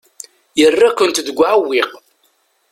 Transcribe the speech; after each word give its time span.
Yerra-kent 0.59 1.23
deg 1.27 1.37
uɛewwiq. 1.39 1.91